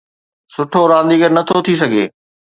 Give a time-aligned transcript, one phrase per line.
[0.53, 2.05] سٺو رانديگر نٿو ٿي سگهي،